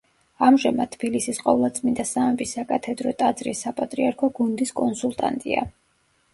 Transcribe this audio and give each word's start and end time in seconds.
ამჟამად 0.45 0.91
თბილისის 0.95 1.39
ყოვლადწმიდა 1.47 2.07
სამების 2.13 2.55
საკათედრო 2.59 3.15
ტაძრის 3.21 3.63
საპატრიარქო 3.69 4.33
გუნდის 4.41 4.77
კონსულტანტია. 4.85 5.67